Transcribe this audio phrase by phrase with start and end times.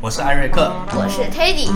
[0.00, 1.66] 我是艾瑞克，我是 Teddy，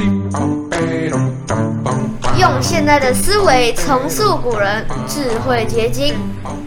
[2.39, 6.15] 用现代的思维重塑古人智慧结晶，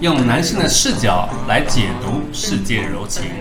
[0.01, 3.31] 用男性的视角来解读世界柔情。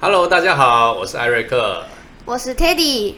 [0.00, 1.84] Hello，大家好，我是艾瑞克，
[2.24, 3.14] 我是 Teddy。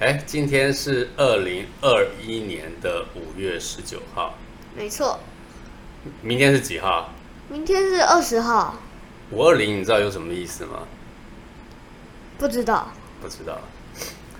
[0.00, 4.34] 哎，今天是二零二一年的五月十九号，
[4.76, 5.18] 没错。
[6.20, 7.08] 明天是几号？
[7.48, 8.74] 明天是二十号。
[9.30, 10.80] 五二零，你知道有什么意思吗？
[12.38, 12.88] 不知道。
[13.20, 13.58] 不知道。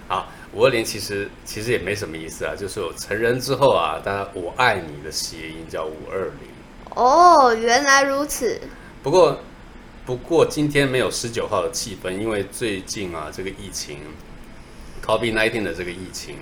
[0.08, 6.94] 好，五二零其实其实也没什么意思啊，就是我成人之后啊，当然我爱你的谐音叫五二零。
[6.94, 8.60] 哦，原来如此。
[9.02, 9.38] 不过
[10.04, 13.98] 不过今天没有十九号的气氛，因为最近啊，这个疫情。
[15.06, 16.36] COVID-19 的这个疫情，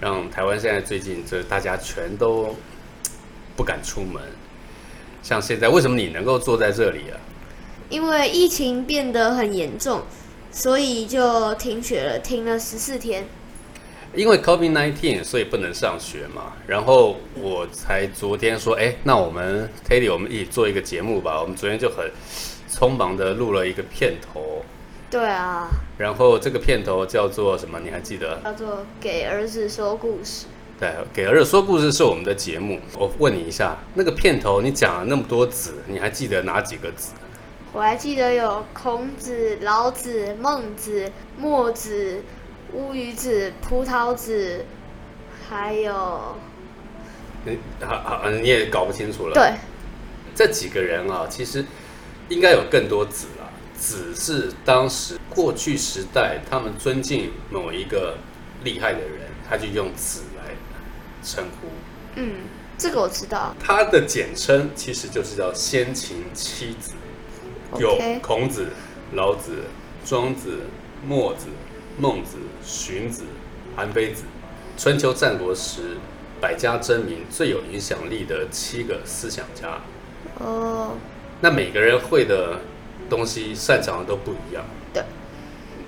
[0.00, 2.56] 让台湾现在最近就是大家全都
[3.54, 4.22] 不敢出门。
[5.22, 7.20] 像现在，为什么你能够坐在这里啊？
[7.90, 10.02] 因为疫情变得很严重，
[10.54, 13.26] 所以就停学了，停了十四天。
[14.14, 16.52] 因为 COVID-19，所以不能上学嘛。
[16.68, 21.40] 然后我才昨天说，哎，那我们 Teddy，我们一起做一个节目吧。
[21.42, 22.08] 我们昨天就很
[22.70, 24.64] 匆忙的录了一个片头。
[25.10, 27.80] 对啊，然后这个片头叫做什么？
[27.80, 28.40] 你还记得？
[28.44, 30.46] 叫做《给儿子说故事》。
[30.78, 32.78] 对，《给儿子说故事》是我们的节目。
[32.96, 37.10] 我问你一下，那个片头你讲了那么多子，你还记得哪几个子？
[37.74, 42.22] 我还记得有孔子、老子、孟子、墨子、
[42.72, 44.64] 乌鱼子、葡萄子，
[45.48, 46.36] 还有……
[47.44, 49.34] 你好好，你也搞不清楚了。
[49.34, 49.54] 对，
[50.36, 51.64] 这几个人啊，其实
[52.28, 53.50] 应该有更多子了。
[53.76, 58.18] 子是当时过去时代，他们尊敬某一个
[58.62, 60.52] 厉害的人，他就用子来
[61.24, 61.66] 称呼。
[62.14, 62.34] 嗯，
[62.78, 63.52] 这个我知道。
[63.58, 66.92] 他的简称其实就是叫先秦七子，
[67.78, 68.68] 有孔子、
[69.12, 69.64] 老子、
[70.04, 70.60] 庄子、
[71.06, 71.46] 墨子、
[71.98, 73.24] 孟子、荀子、
[73.76, 74.24] 韩非子。
[74.76, 75.98] 春秋战国时，
[76.40, 79.80] 百家争鸣最有影响力的七个思想家。
[80.38, 80.92] 哦。
[81.40, 82.60] 那每个人会的。
[83.10, 84.64] 东西擅长的都不一样。
[84.94, 85.02] 对，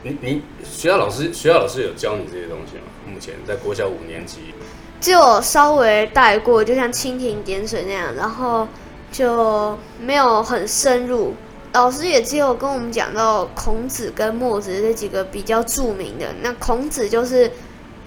[0.03, 2.82] 你你学校老师学校老师有教你这些东西吗？
[3.10, 4.53] 目前在国小五年级，
[5.00, 8.69] 就稍微带过，就像蜻蜓点水那样，然后
[9.10, 11.34] 就没有很深入。
[11.76, 16.26] 老师也只有跟我们讲到孔子跟墨子这几个比较著名的。
[16.41, 17.53] 那孔子就是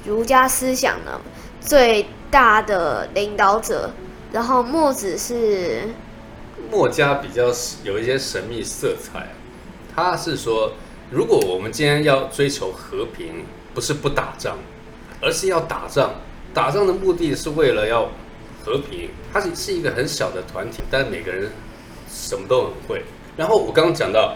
[0.04, 1.22] 儒家思想的
[1.62, 3.92] 最大的领导者，
[4.32, 5.84] 然后墨子是。
[6.72, 7.54] 墨家比较
[7.84, 9.28] 有一些神秘色彩，
[9.96, 10.74] 他是说，
[11.12, 14.58] 如果我们今天要追求和平，不是不打仗，
[15.22, 16.16] 而是要打仗。
[16.56, 18.10] 打仗的目的是为了要
[18.66, 19.12] 和平。
[19.32, 21.52] 它是是一个很小的团体，但每个人
[22.12, 23.04] 什么都很会。
[23.40, 24.36] 然后我刚刚讲到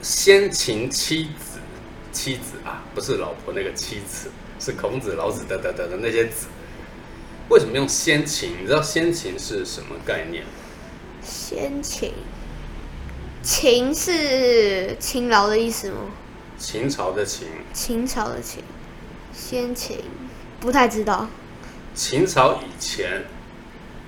[0.00, 1.58] 先秦妻子，
[2.12, 4.30] 妻子啊，不是老婆那个妻子，
[4.60, 6.46] 是孔子、老子等等等的那些子。
[7.48, 8.52] 为什么用先秦？
[8.62, 10.44] 你知道先秦是什么概念？
[11.20, 12.12] 先秦，
[13.42, 15.98] 秦是勤劳的意思吗？
[16.56, 18.62] 秦朝的秦，秦朝的秦，
[19.32, 20.04] 先秦
[20.60, 21.28] 不太知道。
[21.96, 23.24] 秦朝以前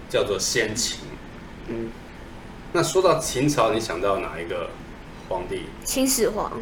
[0.08, 1.00] 叫做先秦。
[1.66, 1.90] 嗯，
[2.72, 4.70] 那说到秦朝，你想到哪一个
[5.28, 5.66] 皇帝？
[5.84, 6.52] 秦始皇。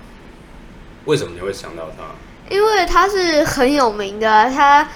[1.06, 2.04] 为什么你会想到他？
[2.54, 4.88] 因为他是很有名的，他。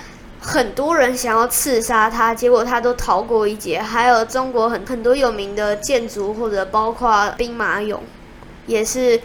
[0.46, 3.80] 很多人想要刺杀他，结果他都逃过一劫。
[3.80, 8.00] 还有中国很很多有名的建筑，或者包括兵马俑，
[8.66, 9.18] 也是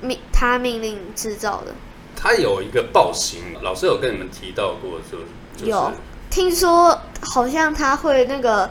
[0.00, 1.74] 命他命令制造的。
[2.16, 5.92] 他有一个暴行，老师有跟你们提到过，就有
[6.30, 8.70] 听说好像他会那个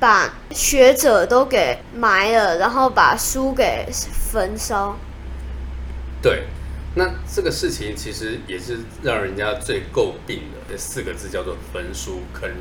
[0.00, 4.96] 把学者都给埋了，然后把书给焚烧。
[6.22, 6.44] 对。
[6.94, 12.56] 那这个事情其实也是让人家最诟病的，这四个字叫做“焚书坑儒”。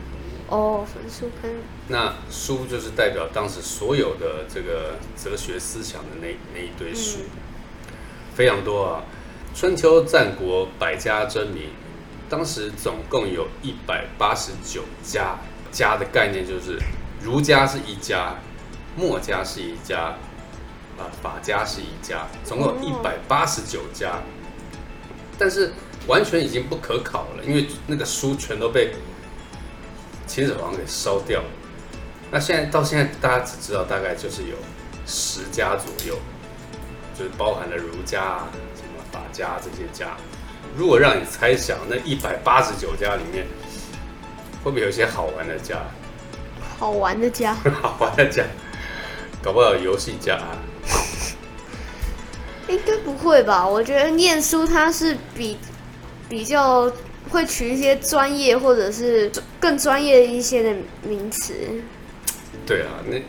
[0.55, 1.49] 哦，焚书坑。
[1.87, 7.21] 那书就是代表当时所有的这个哲学思想的那那一堆书，
[8.35, 9.03] 非常多啊。
[9.55, 11.71] 春秋战国百家争鸣，
[12.29, 15.37] 当时总共有一百八十九家。
[15.71, 16.79] 家的概念就是
[17.21, 18.35] 儒家是一家，
[18.95, 20.15] 墨家是一家。
[20.97, 24.19] 啊，法家是一家，总共一百八十九家，
[25.37, 25.71] 但是
[26.07, 28.95] 完全已经不可考了，因为那个书全都被
[30.25, 31.43] 秦始皇给烧掉。
[32.31, 34.55] 那现在到现在，大家只知道大概就是有
[35.05, 36.17] 十家左右，
[37.15, 40.17] 就是包含了儒家啊、什么法家这些家。
[40.75, 43.45] 如果让你猜想，那一百八十九家里面，
[44.63, 45.75] 会不会有一些好玩的家？
[46.77, 48.43] 好玩的家，好玩的家，
[49.41, 50.57] 搞不好有游戏家啊。
[52.69, 53.67] 应该不会吧？
[53.67, 55.57] 我觉得念书它是比
[56.29, 56.91] 比较
[57.29, 61.53] 会取一些专业或者是更专业一些的名词。
[62.65, 63.23] 对啊，那你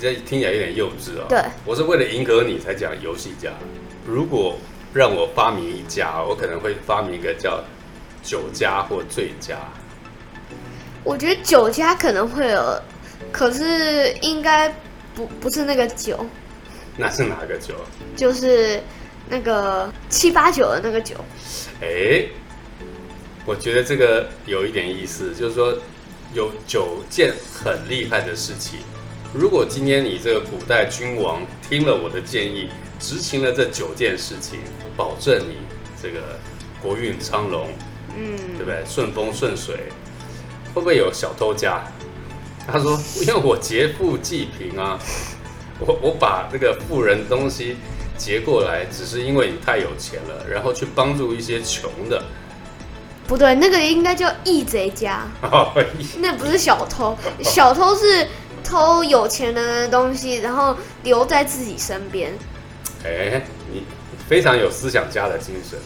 [0.00, 3.50] 这听起来有点幼稚啊、对，我是为了迎合你才讲游戏家。
[4.06, 4.56] 如果
[4.92, 7.62] 让我发明一家，我可能会发明一个叫
[8.22, 9.58] 酒家或醉家。
[11.02, 12.80] 我觉得酒家可能会有，
[13.32, 14.68] 可是应该
[15.14, 16.24] 不不是那个酒，
[16.96, 17.74] 那是哪个酒？
[18.14, 18.80] 就是
[19.28, 21.16] 那个七八九的那个酒。
[21.80, 22.26] 哎，
[23.44, 25.76] 我觉得这个有一点意思，就是说
[26.32, 28.78] 有九件很厉害的事情。
[29.32, 32.68] 如果今天你这个古代君王听了我的建议，
[33.00, 34.60] 执行了这九件事情，
[34.96, 35.56] 保证你
[36.00, 36.38] 这个
[36.80, 37.68] 国运昌隆，
[38.16, 38.84] 嗯，对不对？
[38.86, 39.74] 顺风顺水，
[40.72, 41.82] 会不会有小偷家？
[42.66, 44.98] 他说，因为我劫富济贫啊，
[45.78, 47.76] 我我把这个富人东西
[48.16, 52.22] 劫过来，只是因为你太有钱了，然后去帮助一些穷的。
[53.26, 55.72] 不对，那个应该叫义贼家， 哦，
[56.18, 58.26] 那不是小偷，小偷是
[58.62, 62.32] 偷有钱人的东西，然后留在自己身边。
[63.04, 63.84] 哎，你
[64.28, 65.78] 非常有思想家的精神。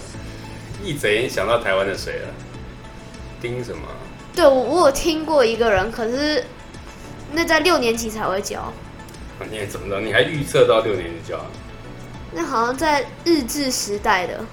[0.82, 2.28] 义贼，你想到台湾的谁了？
[3.40, 3.82] 丁什么？
[4.34, 6.44] 对，我我有听过一个人，可是
[7.32, 8.72] 那在六年级才会教，啊
[9.50, 10.00] 你也怎么着？
[10.00, 11.44] 你还预测到六年级教？
[12.32, 14.44] 那好像在日治时代的。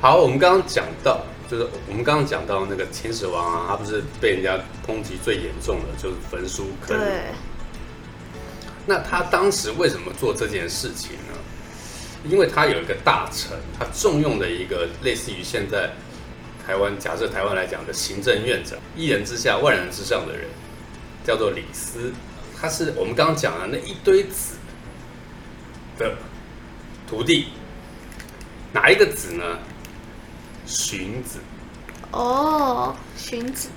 [0.00, 7.04] 好，我们刚刚讲到，就是我们刚刚讲到那个秦始皇啊，他不是被人家抨击最严重的就是焚书坑儒。
[7.04, 7.20] 对，
[8.86, 11.34] 那他当时为什么做这件事情呢？
[12.28, 15.90] 因为他有一个大臣，他重用的一个类似于现在
[16.66, 20.46] 台湾假设台湾来讲的行政院长，一人之下万人之上的人，
[21.28, 22.10] 叫做李斯。
[22.58, 24.56] 他是我们刚刚讲的那一堆子
[25.98, 26.16] 的
[27.06, 27.48] 徒弟，
[28.72, 29.44] 哪一个子呢？
[30.64, 31.38] 荀子。
[32.12, 33.68] 哦，荀子，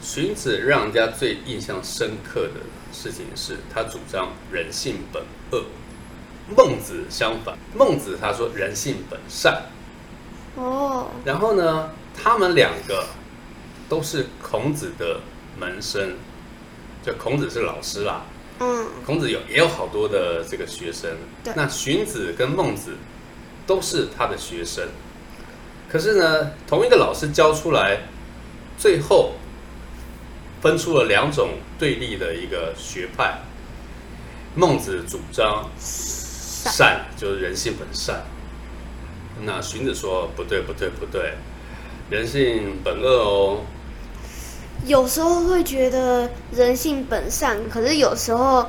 [0.00, 2.60] 荀子让人家最印象深刻的
[2.90, 5.66] 事情是他主张人性本恶。
[6.56, 9.64] 孟子相反，孟子他说人性本善。
[10.56, 13.06] 哦，然后呢，他们两个
[13.90, 15.20] 都是孔子的
[15.58, 16.16] 门生，
[17.04, 18.22] 就孔子是老师啦。
[18.60, 21.10] 嗯，孔子有也有好多的这个学生
[21.42, 22.92] 对，那荀子跟孟子
[23.66, 24.88] 都是他的学生。
[25.88, 27.98] 可是呢，同一个老师教出来，
[28.78, 29.32] 最后
[30.62, 33.40] 分出了两种对立的一个学派。
[34.56, 38.24] 孟子主张善，就是人性本善。
[39.42, 41.34] 那荀子说不对，不对，不对，
[42.08, 43.60] 人性本恶哦。
[44.86, 48.68] 有时候会觉得人性本善，可是有时候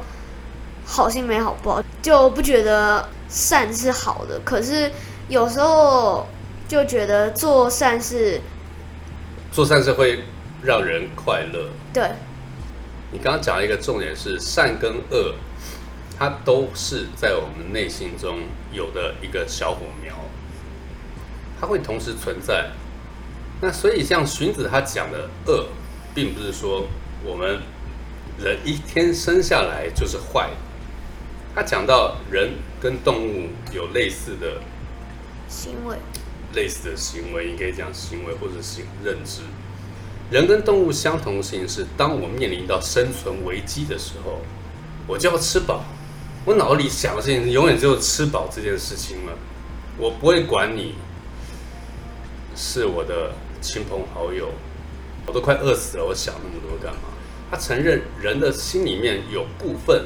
[0.86, 4.40] 好心没好报，就不觉得善是好的。
[4.46, 4.92] 可是
[5.28, 6.26] 有时候
[6.68, 8.40] 就觉得做善事，
[9.52, 10.24] 做善事会
[10.64, 11.70] 让人快乐。
[11.94, 12.12] 对，
[13.12, 15.36] 你刚刚讲了一个重点是善跟恶，
[16.18, 18.40] 它都是在我们内心中
[18.72, 20.14] 有的一个小火苗，
[21.60, 22.72] 它会同时存在。
[23.62, 25.68] 那所以像荀子他讲的恶，
[26.16, 26.88] 并不是说
[27.24, 27.60] 我们
[28.40, 30.56] 人一天生下来就是坏的。
[31.54, 34.62] 他讲到人跟动物有类似的
[35.48, 35.98] 行为，
[36.54, 39.42] 类似的行为，你可以讲行为或者行认知。
[40.32, 44.42] 人跟动物相同性是，当我面临到生存危机的时候，
[45.06, 45.84] 我就要吃饱。
[46.46, 49.34] 我脑子里想的事情永远只有吃饱这件事情了，
[49.98, 50.96] 我不会管你
[52.56, 54.50] 是我的亲朋好友，
[55.26, 57.10] 我都快饿死了，我想那么多干嘛？
[57.52, 60.06] 他承认人的心里面有部分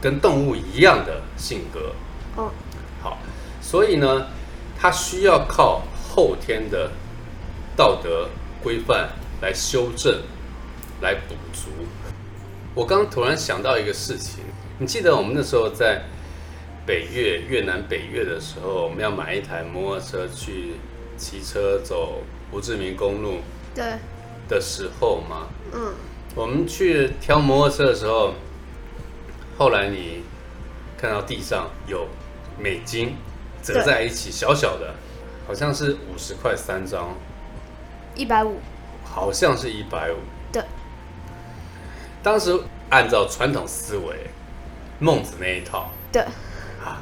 [0.00, 1.92] 跟动物一样的性格，
[2.36, 2.52] 哦，
[3.02, 3.18] 好，
[3.60, 4.28] 所以呢，
[4.78, 6.92] 他需要靠后天的
[7.76, 8.28] 道德
[8.62, 9.10] 规范
[9.42, 10.22] 来修正，
[11.00, 11.70] 来补足。
[12.72, 14.44] 我刚刚突然想到一个事情，
[14.78, 16.02] 你记得我们那时候在
[16.86, 20.74] 北越越南北越的时候，我们要买一台摩托车去
[21.16, 23.38] 骑车走胡志明公路
[23.74, 23.84] 对，
[24.50, 25.46] 的时候吗？
[25.72, 25.94] 嗯，
[26.34, 28.34] 我们去挑摩托车的时候，
[29.56, 30.24] 后来你
[30.98, 32.08] 看到地上有
[32.58, 33.14] 美金
[33.62, 34.92] 折在一起，小小的，
[35.46, 37.14] 好像是五十块三张，
[38.16, 38.58] 一百五，
[39.04, 40.16] 好像是一百五。
[40.50, 40.60] 对，
[42.20, 42.58] 当时
[42.90, 44.16] 按照传统思维，
[44.98, 46.22] 孟子那一套，对，
[46.84, 47.00] 啊，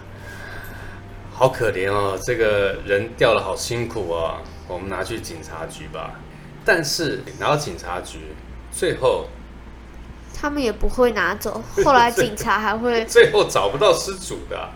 [1.33, 6.13] 好可怜哦，这个人掉了好辛苦啊，我们拿去警察局吧。
[6.69, 8.19] 但是拿到警察局，
[8.71, 9.27] 最后
[10.39, 14.69] 他们也不会拿走， 后来警察还会 最后找不到失主的，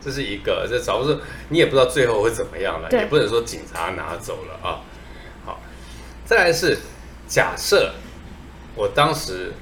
[0.00, 1.18] 这是一个，这找不到，
[1.48, 4.78] 你也不知道最后会怎么样了，也不能说警察拿走了啊。
[5.44, 5.60] 好，
[6.24, 6.78] 再来是
[7.26, 7.92] 假设
[8.76, 9.52] 我当时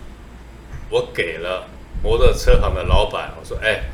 [0.90, 1.66] 我给了
[2.02, 3.85] 摩托车行的老板，我说，哎，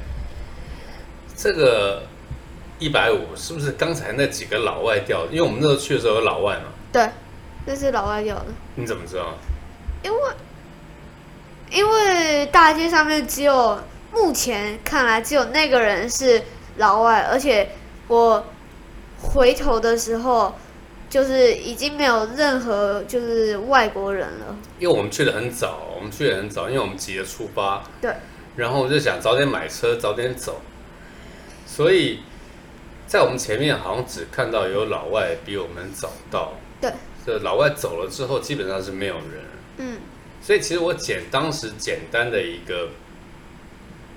[1.37, 2.03] 这个
[2.81, 5.31] 一百五是不是刚才那几个老外掉的？
[5.31, 7.09] 因为我们那时候去的时候有老外嘛，对，
[7.65, 9.35] 那是老外掉的，你怎么知道？
[10.03, 10.19] 因为
[11.71, 13.81] 因为大街上面只有
[14.13, 16.43] 目前看来只有那个人是
[16.77, 17.71] 老外，而且
[18.09, 18.45] 我
[19.23, 20.55] 回头的时候
[21.09, 28.13] 就是已经没有任何就是外国人了，因为我们去的很早，我们去的很早，因为我们急着出发，对，
[28.57, 30.61] 然后我就想早点买车，早点走，
[31.67, 32.21] 所以
[33.07, 36.93] 在我们前面好像只看到有老外比我们早到，对，
[37.25, 39.45] 这老外走了之后基本上是没有人，
[39.79, 39.99] 嗯，
[40.43, 42.89] 所以其实我简当时简单的一个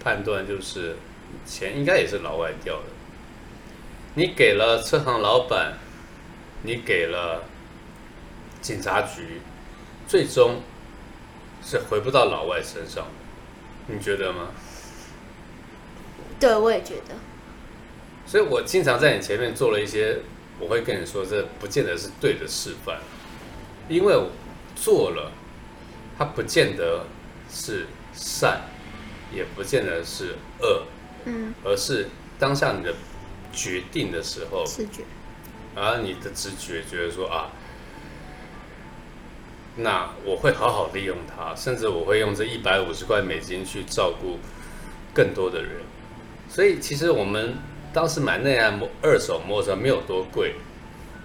[0.03, 0.95] 判断就是
[1.45, 2.85] 钱应该也是老外掉的，
[4.15, 5.73] 你给了车行老板，
[6.63, 7.43] 你给了
[8.61, 9.39] 警察局，
[10.07, 10.61] 最终
[11.63, 14.47] 是回不到老外身上的，你觉得吗？
[16.39, 17.13] 对，我也觉得，
[18.25, 20.17] 所以我经常在你前面做了一些，
[20.59, 22.99] 我会跟你说，这不见得是对的示范，
[23.89, 24.15] 因为
[24.75, 25.31] 做了，
[26.17, 27.05] 它不见得
[27.51, 28.61] 是善，
[29.33, 30.83] 也不见得是恶，
[31.25, 32.07] 嗯，而是
[32.39, 32.93] 当下你的
[33.51, 35.03] 决定的时候，直觉，
[35.75, 37.51] 而你的直觉觉得说啊，
[39.75, 44.39] 那我会好好利用它，甚至我会用这一百五十块美金去照顾
[45.13, 45.81] 更多的人。
[46.47, 47.55] 所以其实我们
[47.95, 50.55] 当时买那台摩二手摩托车没有多贵，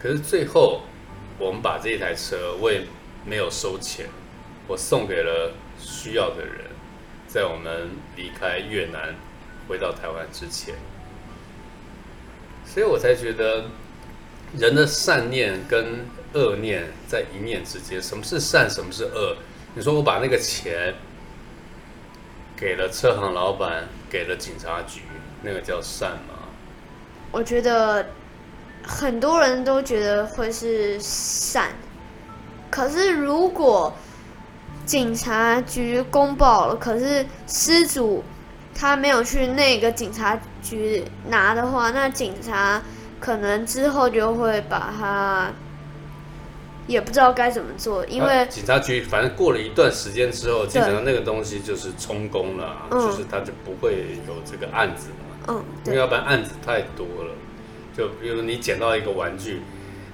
[0.00, 0.82] 可是最后
[1.36, 2.82] 我们把这台车我也
[3.26, 4.06] 没有收钱，
[4.68, 6.66] 我送给了需要的人，
[7.26, 9.16] 在我们离开越南
[9.66, 10.76] 回到台湾之前。
[12.64, 13.64] 所以我才觉得
[14.56, 18.00] 人的善念跟恶念在一念之间。
[18.00, 19.36] 什么是善，什么是恶？
[19.74, 20.94] 你说我把那个钱
[22.56, 25.00] 给了车行老板，给了警察局，
[25.42, 26.39] 那个叫善吗？
[27.32, 28.04] 我觉得
[28.82, 31.68] 很多人都觉得会是善，
[32.70, 33.92] 可是如果
[34.84, 38.24] 警察局公报了，可是失主
[38.74, 42.82] 他没有去那个警察局拿的话，那警察
[43.20, 45.52] 可能之后就会把他
[46.88, 55.29] 也不知道该怎么做，因啊为警察局反正过了一段时间之后，基本上那个东西就是充公了就是他就不会有这个案子嘛。
[55.48, 57.34] 嗯，因为要不然案子太多了。
[57.96, 59.62] 就比如你捡到一个玩具，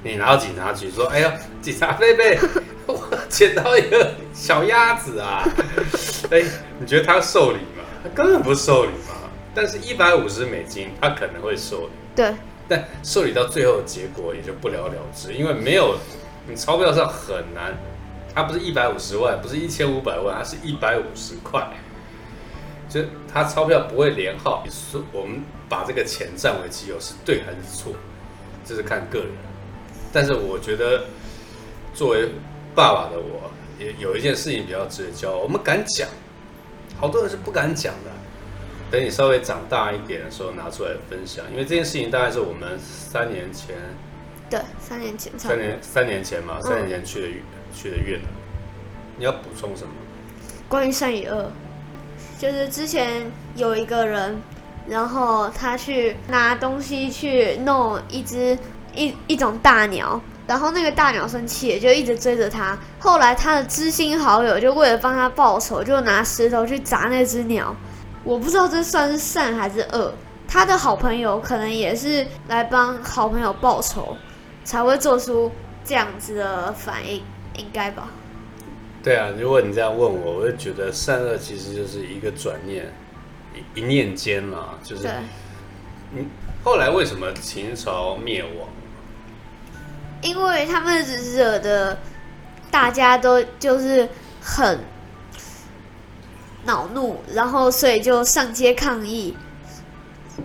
[0.03, 2.39] 你拿到警察局说：“哎呀，警察贝贝，
[2.87, 5.45] 我捡到一个小鸭子啊！”
[6.31, 6.43] 哎，
[6.79, 7.85] 你觉得他受理吗？
[8.03, 9.15] 他根本不受理嘛。
[9.55, 12.35] 但是，一百五十美金，他可能会受理，对
[12.69, 15.97] 但受理到最后的结果也就不了了之，因为没有
[16.49, 17.75] 你钞票上很难，
[18.35, 21.67] 它不是一百五十万，不是一千五百万，它是一百五十块。
[22.97, 27.93] 就他钞票不会连号，是我们把这个钱占为己有是对还是错，
[28.65, 29.29] 这是看个人。
[30.13, 31.05] 但是我觉得，
[31.93, 32.31] 作为
[32.75, 36.09] 爸爸的我，也有一件事情比较值得骄傲，我们敢讲，
[36.99, 38.11] 好多人是不敢讲的。
[38.91, 43.77] 等你稍微长大一点的时候拿出来分享，因为这件事情大概是我们三年前、
[44.49, 45.59] 对，三年前三。
[45.59, 47.43] 年三年前嘛，三年前去的越
[47.75, 48.27] 去的越南。
[49.19, 49.93] 你要补充什么？
[50.69, 51.51] 关于善与恶，
[52.39, 54.41] 就是之前有一个人，
[54.87, 58.59] 然后他去拿东西去弄一只
[58.95, 62.77] 一一种大鸟，然后那个大鸟生气，就一直追着他。
[62.99, 67.75] 后来他的知心好友就为了帮他报仇，就拿石头去砸那只鸟。
[68.23, 70.13] 我不知道这算是善还是恶。
[70.49, 74.17] 他的好朋友可能也是来帮好朋友报仇，
[74.63, 75.51] 才会做出
[75.85, 77.23] 这样子的反应，
[77.57, 78.09] 应该吧？
[79.07, 82.93] 对啊，如果你这样问我，我就觉得善恶其实就是一个转念，
[83.55, 85.13] 一一念间嘛，就是对。
[86.11, 86.27] 你
[86.65, 88.69] 后来为什么秦朝灭亡？
[90.23, 91.05] 因为他们
[91.37, 91.97] 惹的
[92.69, 94.09] 大家都就是
[94.43, 94.81] 很
[96.65, 99.37] 恼怒，然后所以就上街抗议。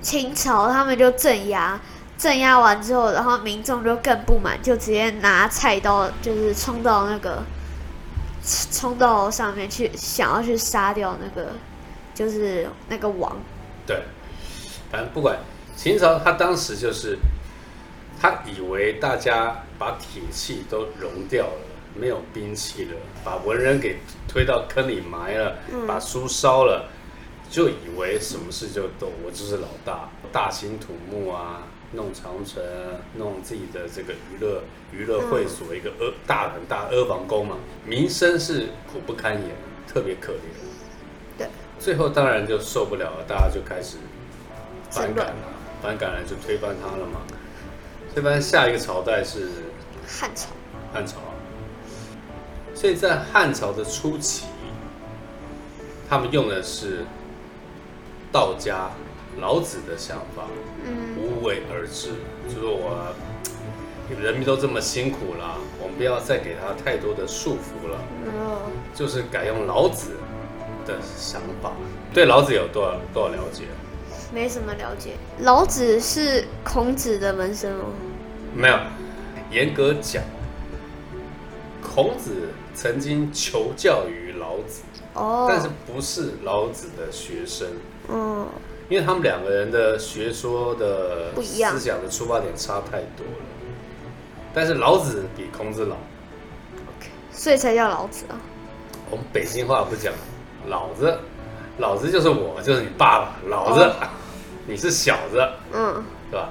[0.04, 1.82] 秦朝他们就镇压，
[2.16, 7.44] 镇压完之后，然后民众就更不满，就直接拿菜刀就是冲到那个
[8.44, 11.52] 冲到上面去，想要去杀掉那个，
[12.14, 13.38] 就是那个王。
[13.86, 14.02] 对，
[14.92, 15.38] 反正不管
[15.76, 17.18] 秦朝，他当时就是
[18.20, 21.62] 他以为大家把铁器都融掉了，
[21.96, 25.58] 没有兵器了，把文人给推到坑里埋了，
[25.88, 26.90] 把书烧了，
[27.50, 32.64] 就以为什么事就都我就是老大，大兴土木啊，弄长城，
[33.16, 39.52] 弄自己的这个娱乐娱乐会所，一个阿大很大阿房宫嘛，民生是苦不堪言，
[39.88, 41.38] 特别可怜。
[41.38, 41.48] 对，
[41.80, 43.98] 最后当然就受不了了，大家就开始
[44.90, 45.34] 反感了，
[45.82, 47.22] 反感了就推翻他了嘛。
[48.14, 49.50] 推翻下一个朝代是
[50.08, 50.48] 汉朝。
[50.94, 51.20] 汉朝，
[52.76, 54.48] 所以在汉朝的初期，
[56.10, 57.06] 他们用的是
[58.30, 58.92] 道家
[59.40, 60.44] 老子的想法，
[60.86, 62.10] 嗯无为而治，
[62.48, 63.14] 就是我
[64.22, 67.98] 人民都这么辛苦了，我们不要再给他太多的束缚了，
[68.28, 70.18] 哦，就是改用老子
[70.86, 71.72] 的想法。
[72.14, 73.64] 对老子有多少多少了解？
[74.34, 75.12] 没什么了解。
[75.40, 77.86] 老子是孔子的门生哦。
[78.54, 78.78] 没有，
[79.50, 80.22] 严格讲，
[81.82, 84.82] 孔子曾经求教于老子，
[85.14, 85.48] 哦。
[85.50, 87.68] 但是不是老子的学生，
[88.10, 88.48] 嗯，
[88.92, 93.46] 因为他们两个人的学说的不一样思想的出发点差太多了。
[94.54, 95.96] 但是老子比孔子老，
[97.32, 98.36] 所以才叫老子啊。
[99.10, 100.14] 我们北京话不讲
[100.68, 101.18] 老子，
[101.78, 103.96] 老子就是我，就是你爸爸，老子，哦
[104.68, 106.50] 你是小子，嗯，对吧？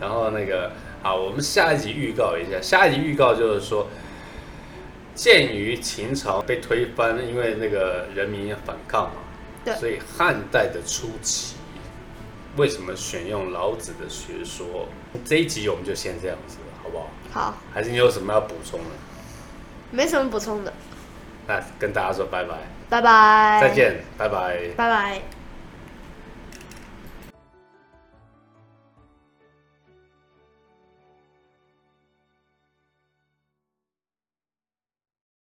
[0.00, 0.70] 然后那个
[1.02, 3.86] 啊，我们下一集预告一下，下一集预告就是说，
[5.14, 9.16] 鉴于秦朝被推翻，因为那个人民反抗嘛，
[9.66, 11.56] 对所以汉代的初期，
[12.56, 14.88] 为什么选用老子的学说？
[15.24, 17.10] 这一集我们就先这样子，好不好？
[17.32, 18.90] 好，还是你有什么要补充的？
[19.90, 20.72] 没什么补充的。
[21.48, 22.56] 那跟大家说拜拜，
[22.88, 23.60] 拜拜。
[23.60, 23.74] 再。
[23.74, 24.56] 见，拜拜。
[24.76, 25.35] 拜拜。